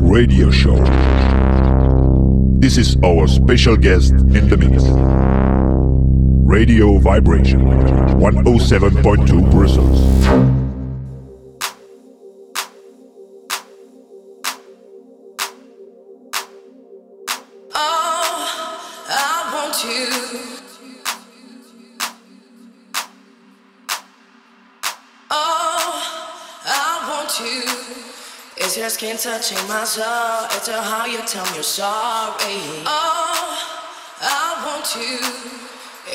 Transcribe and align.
radio 0.00 0.50
show. 0.50 0.76
This 2.58 2.76
is 2.76 2.96
our 3.04 3.26
special 3.26 3.76
guest 3.76 4.12
in 4.12 4.48
the 4.48 4.56
mix. 4.56 4.84
Radio 6.46 6.98
Vibration 6.98 7.60
107.2 7.60 9.50
Brussels. 9.50 10.59
Touching 29.20 29.68
my 29.68 29.84
soul. 29.84 30.46
It's 30.56 30.66
how 30.66 31.04
you 31.04 31.18
tell 31.26 31.44
me 31.44 31.56
you're 31.56 31.62
sorry. 31.62 32.56
Oh, 32.86 33.52
I 34.22 34.62
want 34.64 34.96
you. 34.96 35.18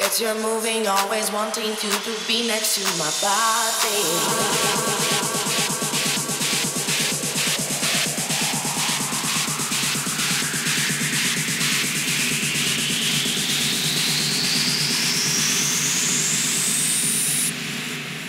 It's 0.04 0.20
your 0.20 0.34
moving, 0.42 0.88
always 0.88 1.32
wanting 1.32 1.76
to, 1.76 1.88
to 1.88 2.28
be 2.28 2.48
next 2.48 2.76
to 2.78 2.84
my 2.98 3.12
body. 3.22 4.26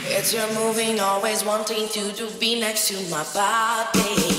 It's 0.09 0.35
your 0.35 0.53
moving, 0.53 1.01
always 1.01 1.45
wanting 1.45 1.89
to, 1.89 2.13
to 2.13 2.31
be 2.39 2.61
next 2.61 2.89
to 2.89 2.95
my 3.11 3.25
body. 3.33 4.36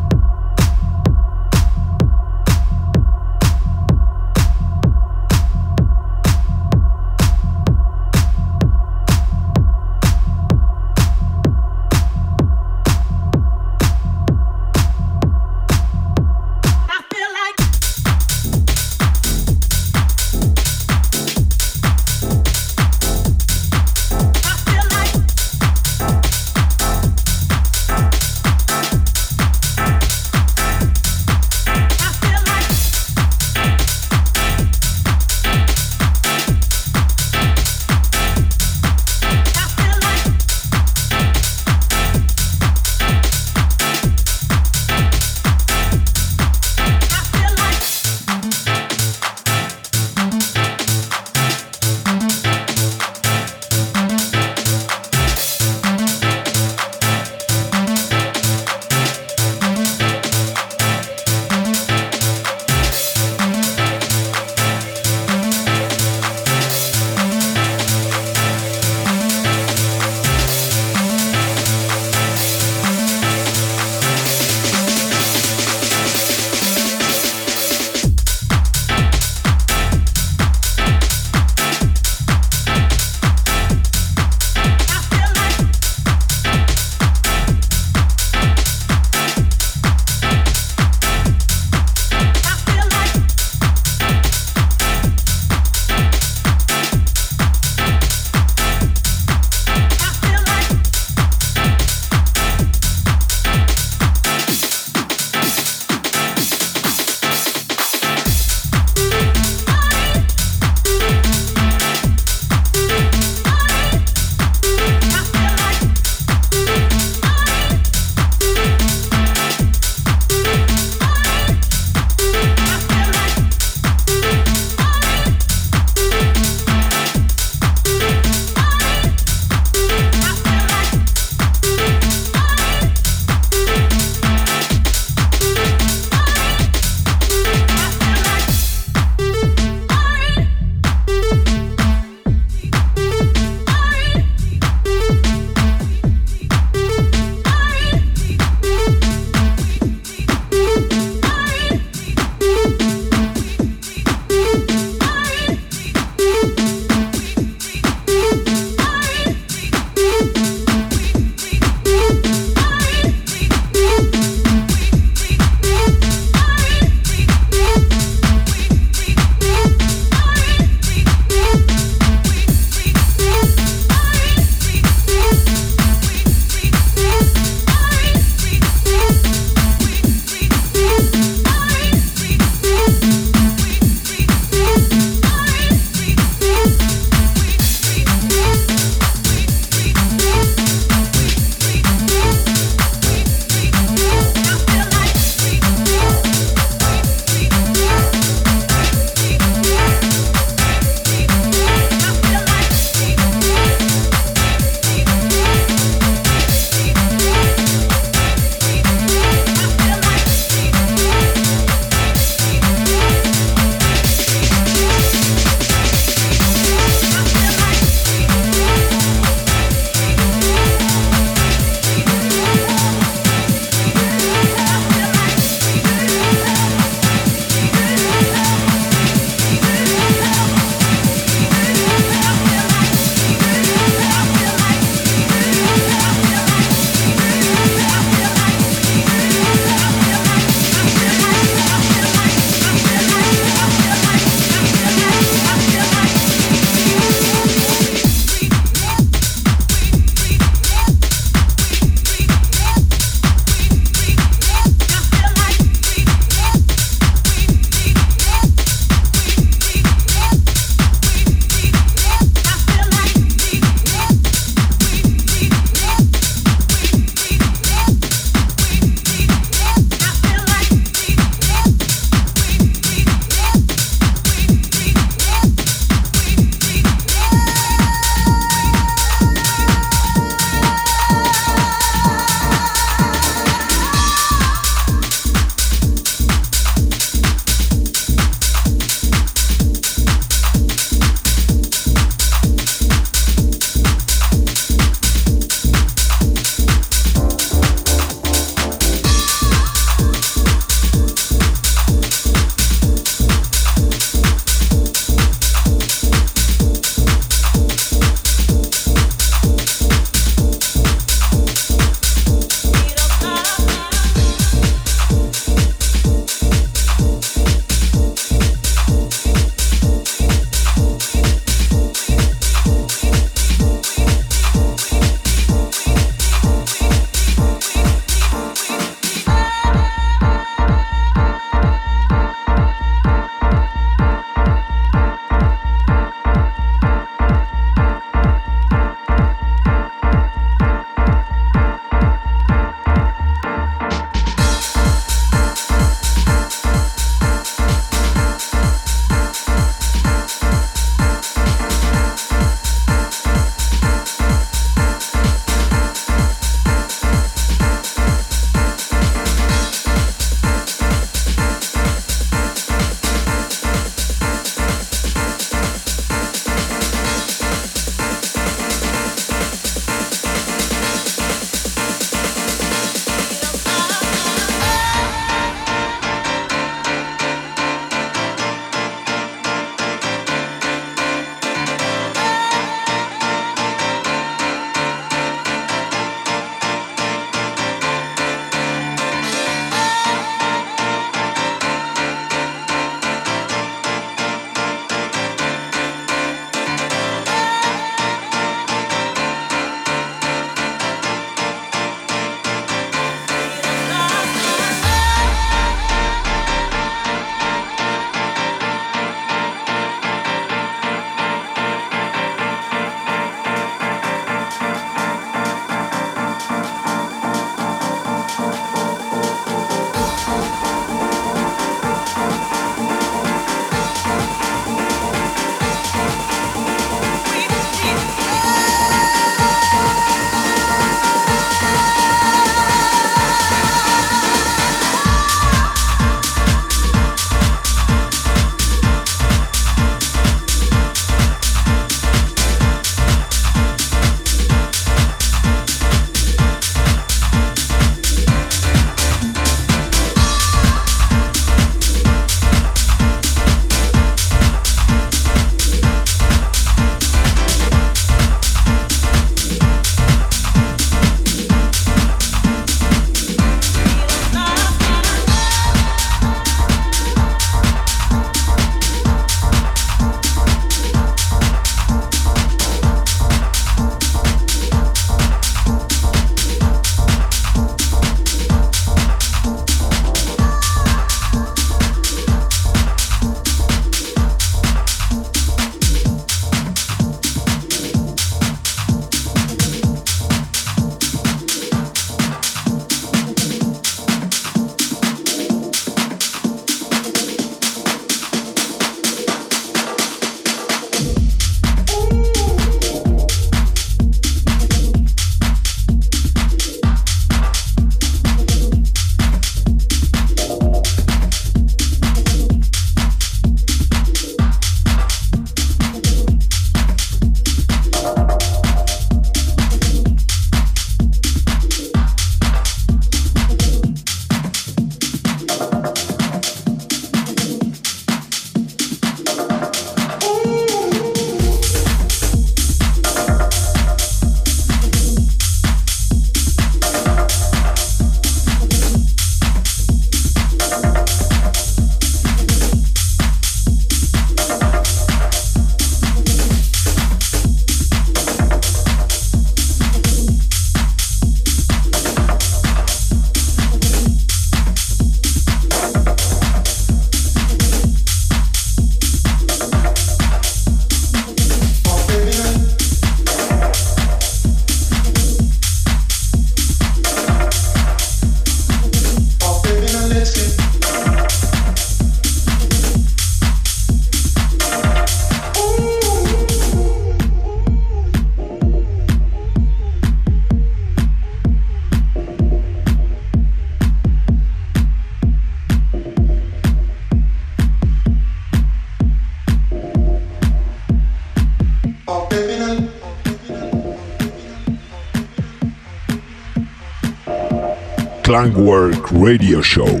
Klangwork 598.72 599.22
Radio 599.22 599.60
Show. 599.60 600.00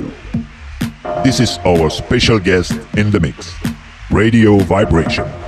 This 1.22 1.40
is 1.40 1.58
our 1.58 1.90
special 1.90 2.38
guest 2.38 2.72
in 2.96 3.10
the 3.10 3.20
mix, 3.20 3.52
Radio 4.10 4.56
Vibration. 4.60 5.41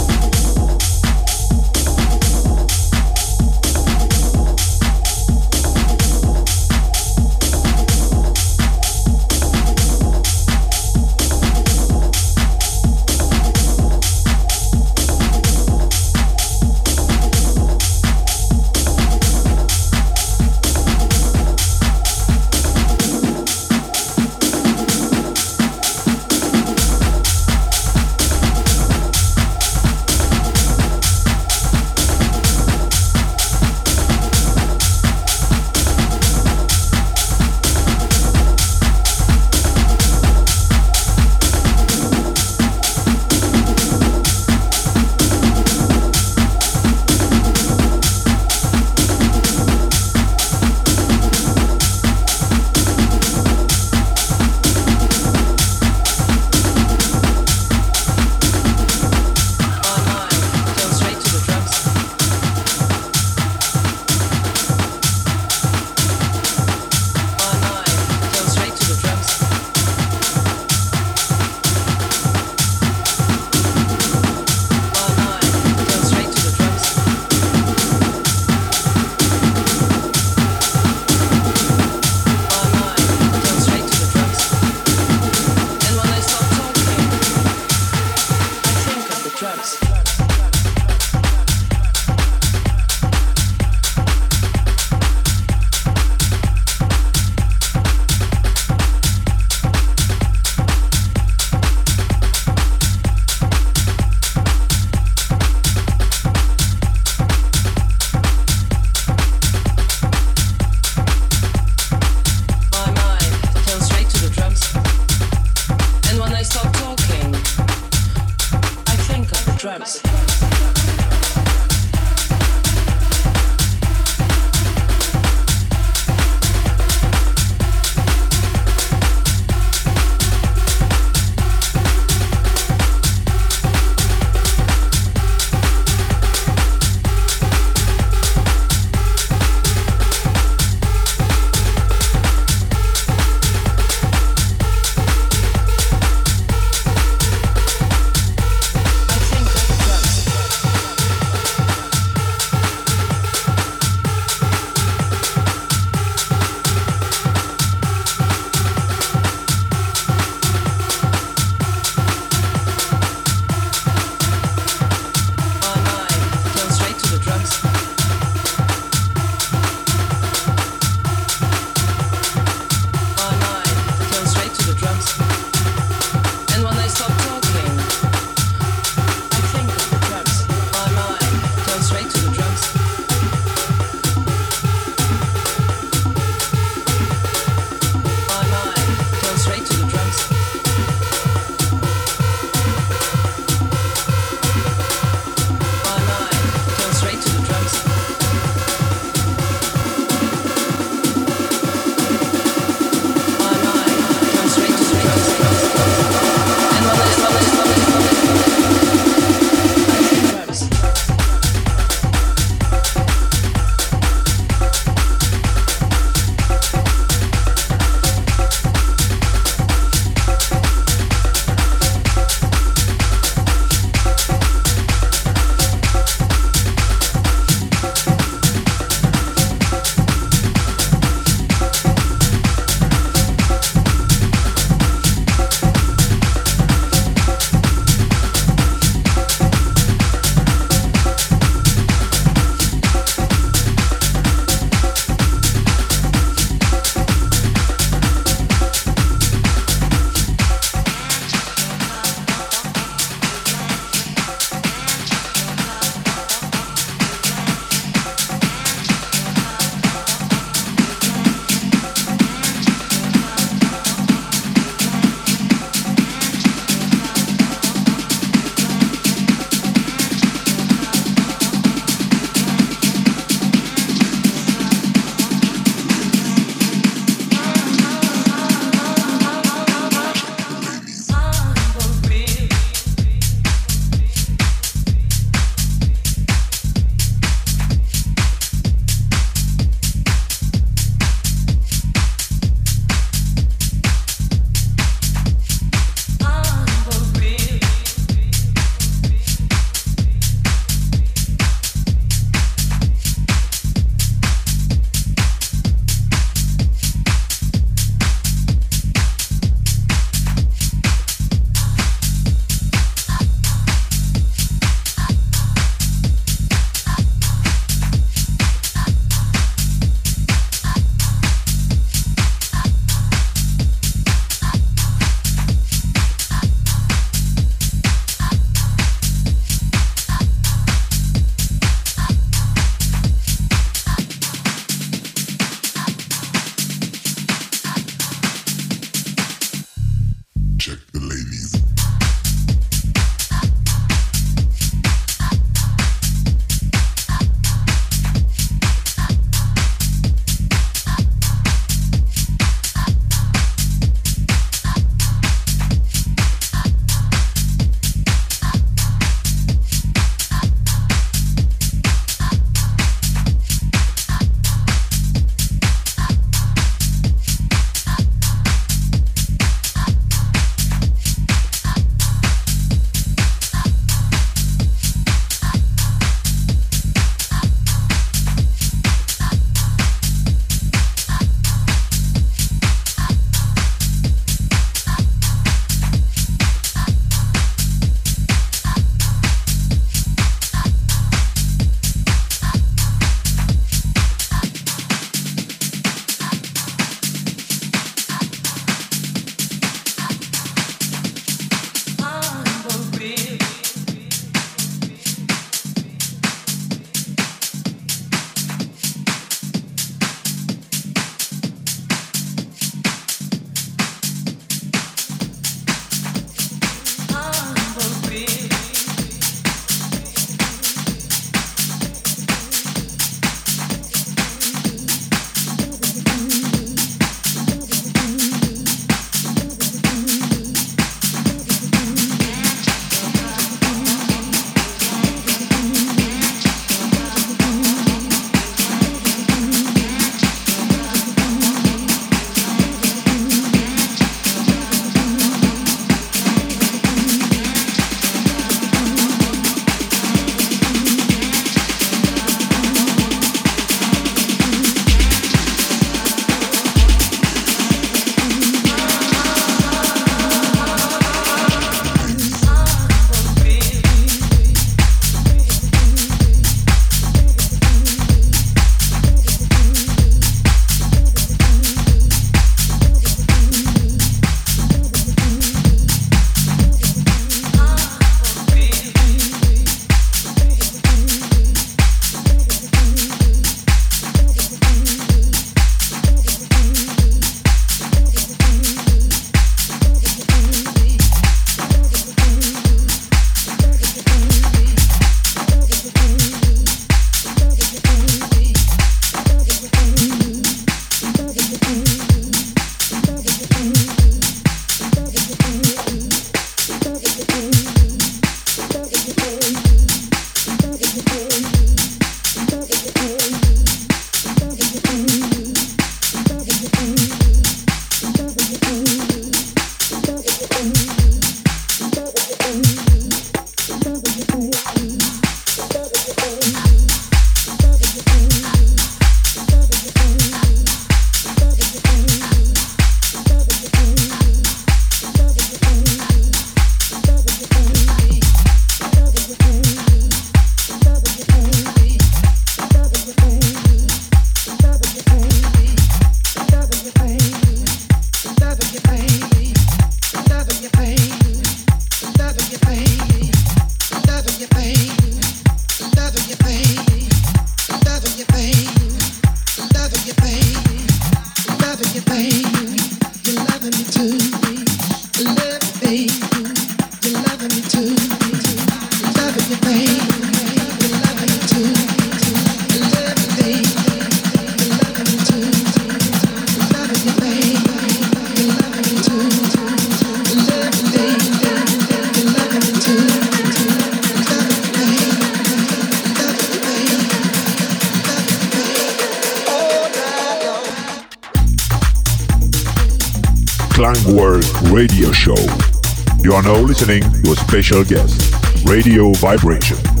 Are 596.41 596.53
now 596.53 596.59
listening 596.59 597.01
to 597.01 597.31
a 597.31 597.35
special 597.35 597.83
guest, 597.83 598.33
Radio 598.65 599.11
Vibration. 599.13 600.00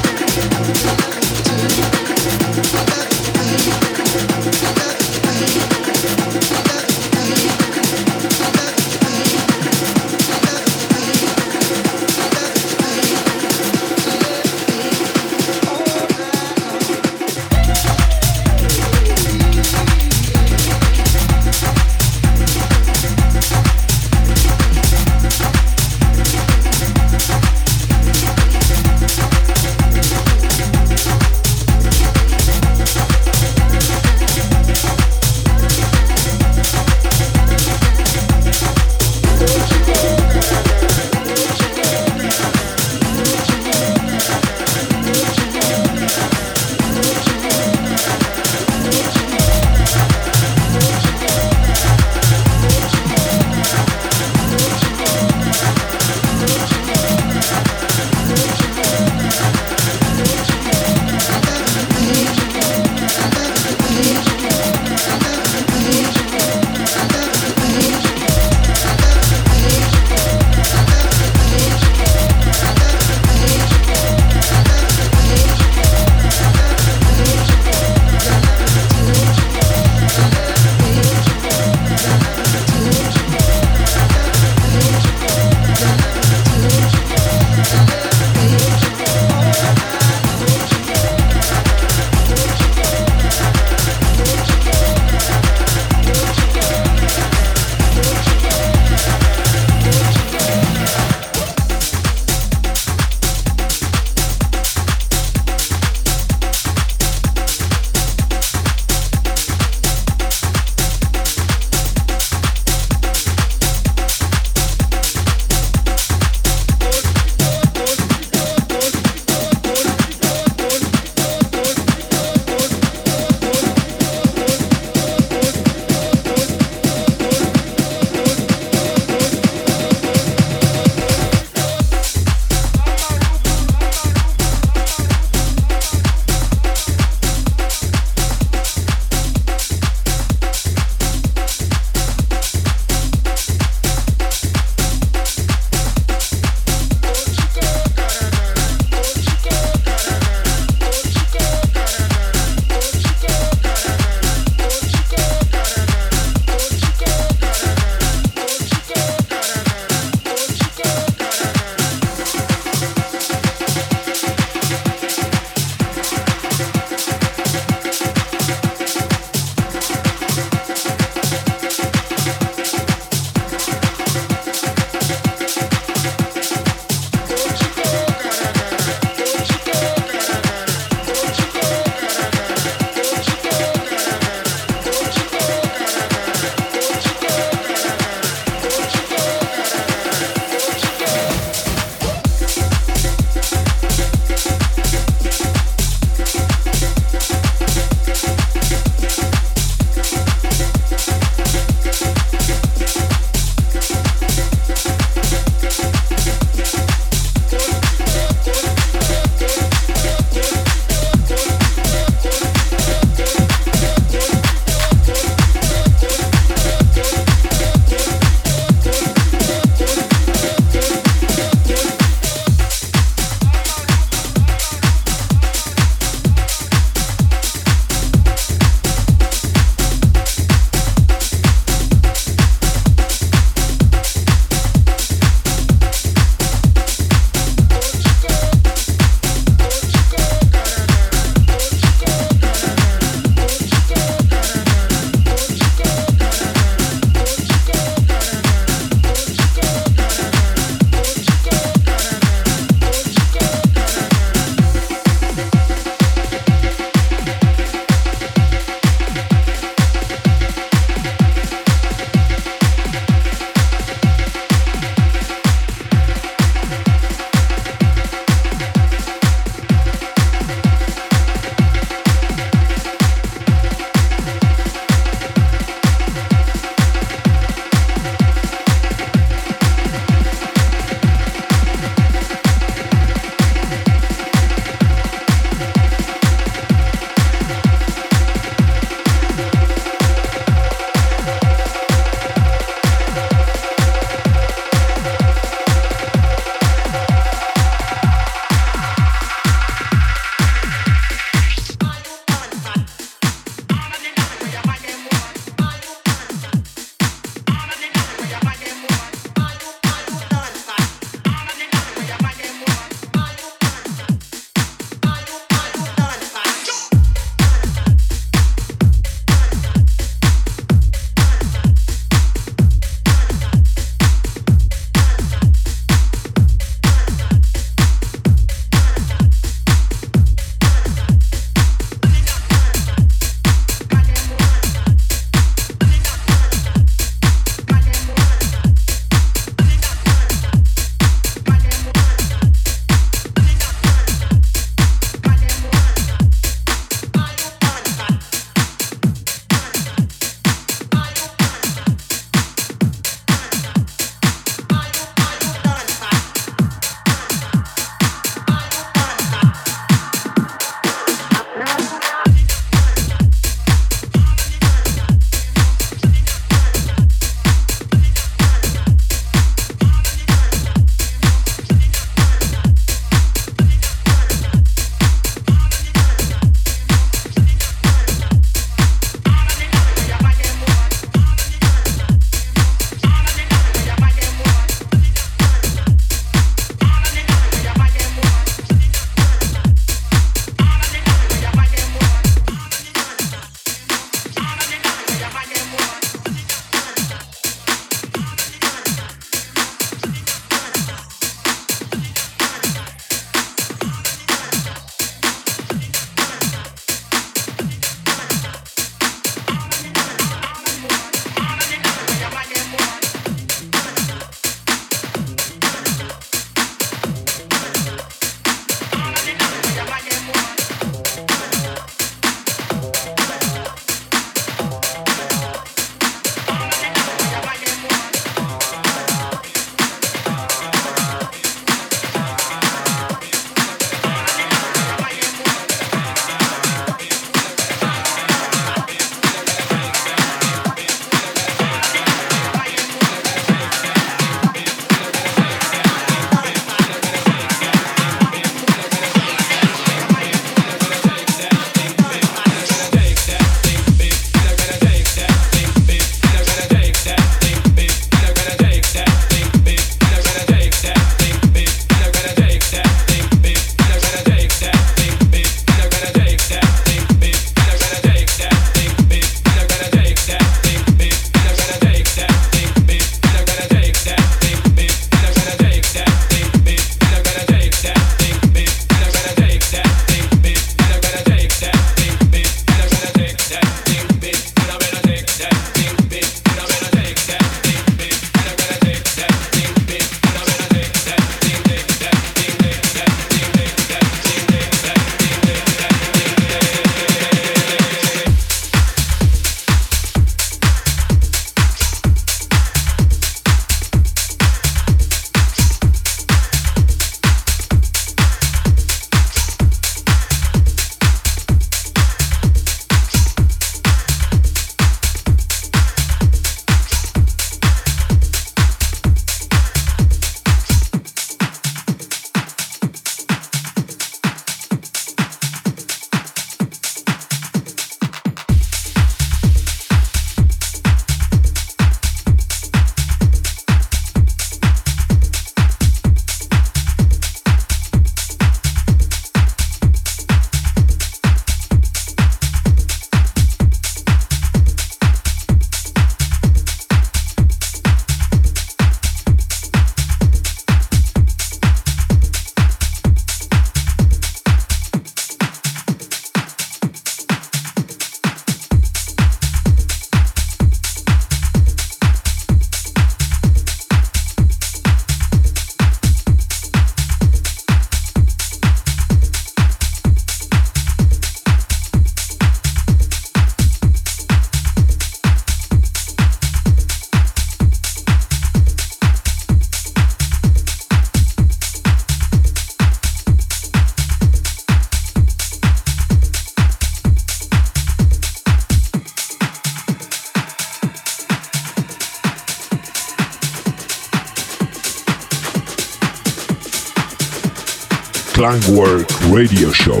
Klangwork 598.48 599.30
Radio 599.30 599.70
Show. 599.72 600.00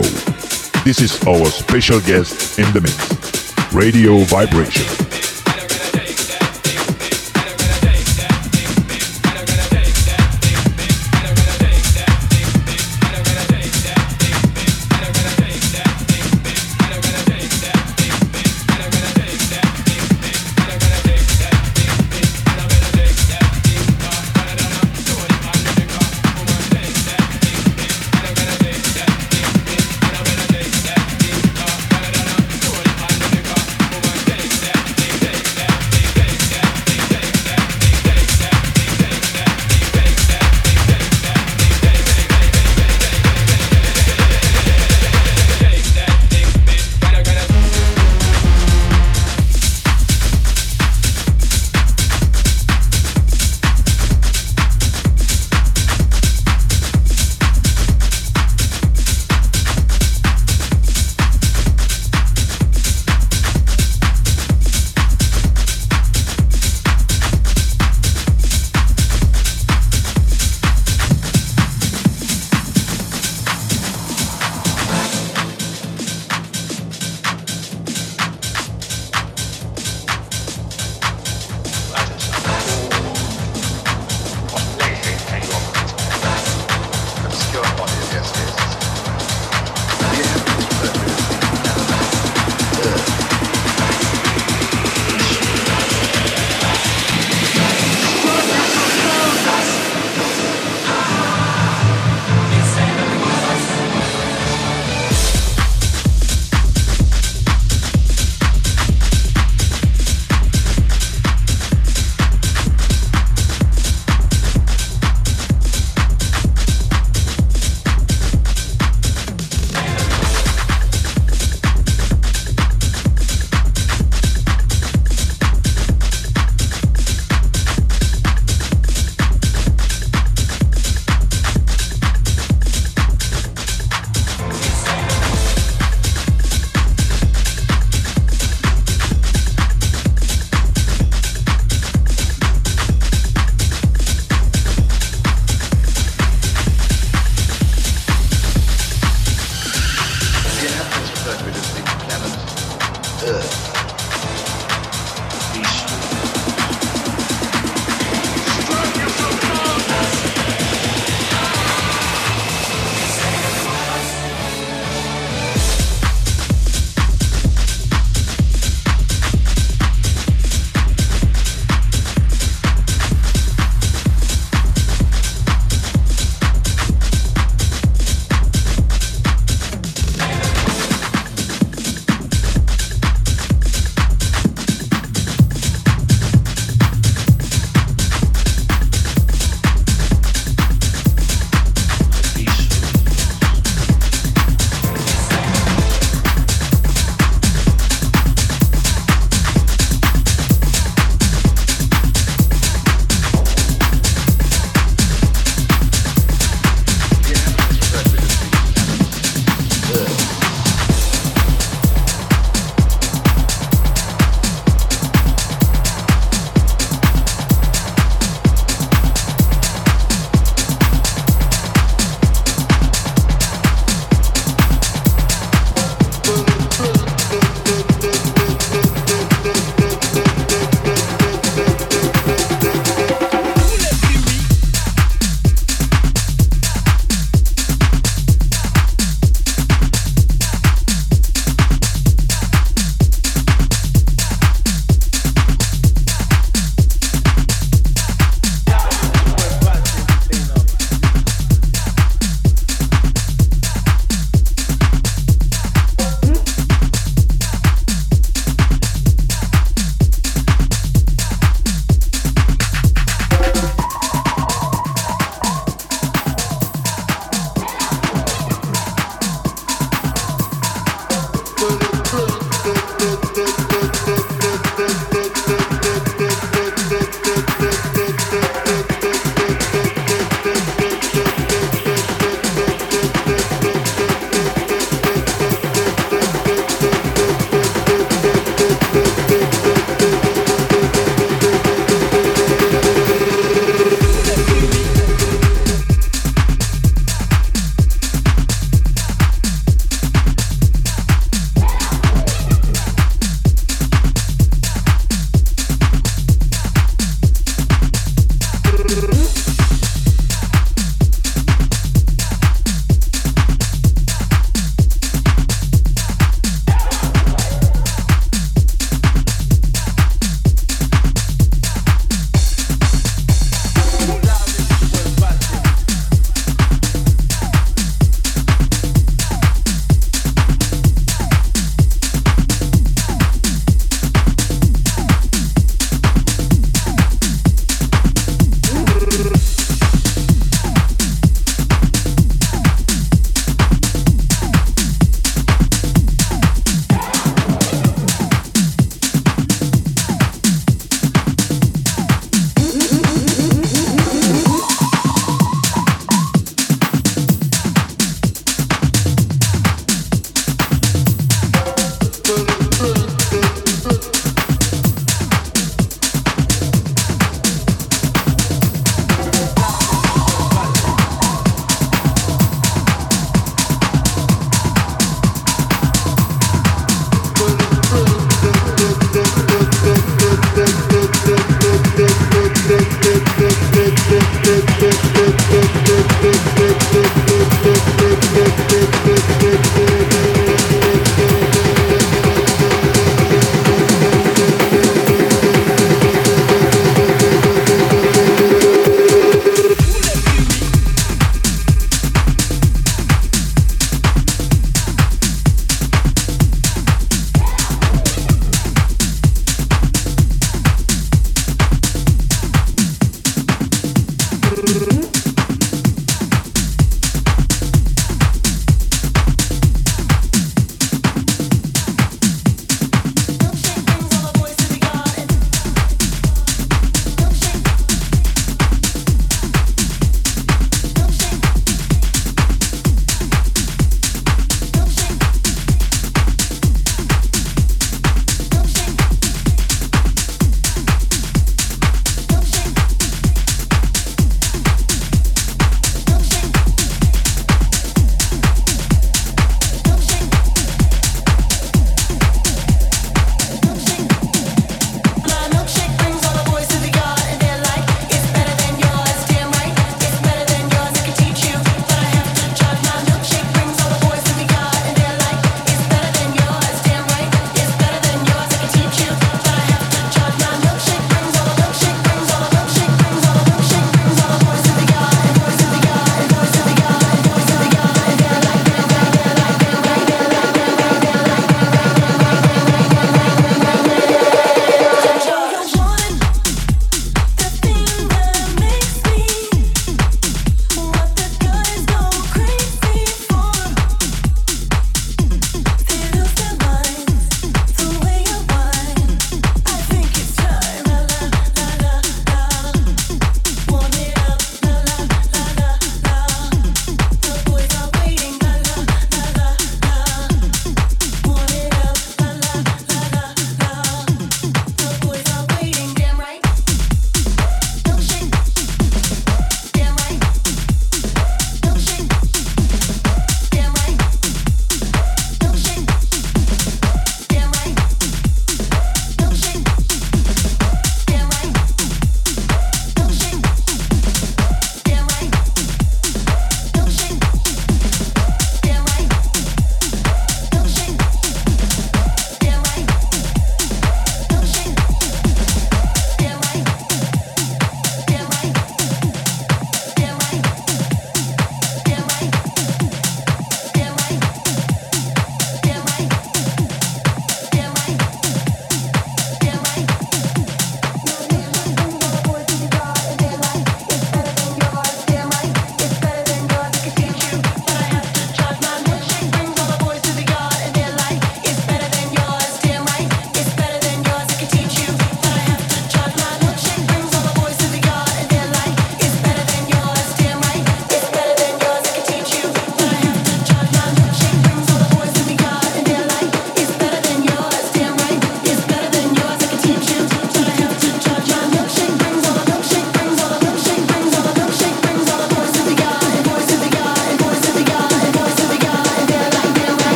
This 0.82 1.02
is 1.02 1.22
our 1.26 1.44
special 1.50 2.00
guest 2.00 2.58
in 2.58 2.64
the 2.72 2.80
mix, 2.80 3.74
Radio 3.74 4.24
Vibration. 4.24 5.07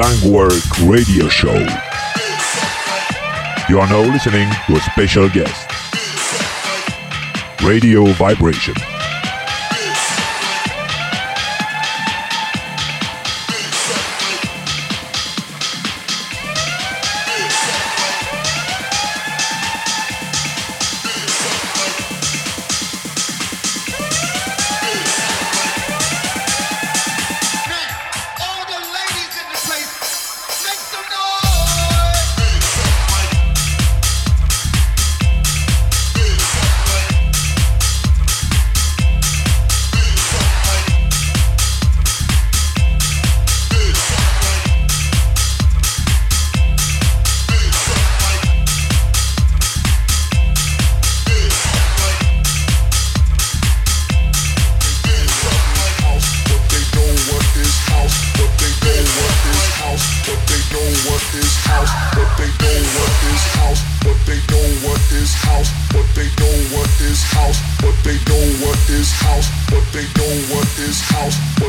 Klangwork 0.00 0.88
Radio 0.90 1.28
Show. 1.28 1.52
You 3.68 3.80
are 3.80 3.86
now 3.86 4.00
listening 4.00 4.48
to 4.66 4.76
a 4.76 4.80
special 4.80 5.28
guest, 5.28 5.68
Radio 7.62 8.06
Vibration. 8.14 8.89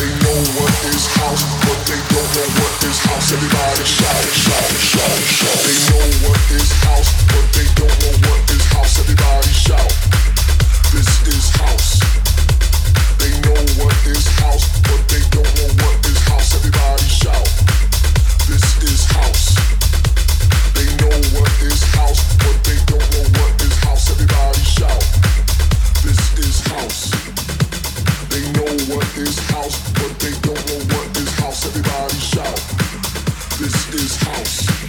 They 0.00 0.08
know 0.24 0.40
what 0.56 0.72
is 0.88 1.04
house, 1.20 1.44
but 1.60 1.76
they 1.84 2.00
don't 2.08 2.30
know 2.32 2.48
what 2.56 2.72
is 2.88 2.98
house. 3.04 3.32
Everybody 3.36 3.84
shout 3.84 4.24
shout 4.32 4.72
shout 4.80 5.20
shout. 5.28 5.60
They 5.60 5.76
know 5.92 6.08
what 6.24 6.40
is 6.56 6.72
house, 6.88 7.12
but 7.28 7.44
they 7.52 7.68
don't 7.76 7.92
know 8.00 8.16
what 8.24 8.40
is 8.48 8.64
house. 8.72 8.96
Everybody 8.96 9.52
shout. 9.52 9.92
This 10.88 11.04
is 11.28 11.52
house. 11.52 12.00
They 13.20 13.28
know 13.44 13.60
what 13.76 13.92
is 14.08 14.24
house, 14.40 14.64
but 14.88 15.04
they 15.12 15.20
don't 15.36 15.52
know 15.60 15.68
what 15.84 16.00
is 16.08 16.20
house. 16.32 16.56
Everybody 16.56 17.04
shout. 17.04 17.48
This 18.48 18.64
is 18.80 19.04
house. 19.04 19.52
They 20.72 20.88
know 20.96 21.12
what 21.36 21.52
is 21.60 21.84
house, 21.92 22.24
but 22.40 22.56
they 22.64 22.80
don't 22.88 23.04
know 23.12 23.28
what 23.36 23.52
is 23.60 23.76
house. 23.84 24.08
Everybody 24.16 24.64
shout. 24.64 25.04
This 26.00 26.20
is 26.40 26.56
house. 26.72 27.19
This 33.60 33.94
is 33.94 34.16
house. 34.16 34.79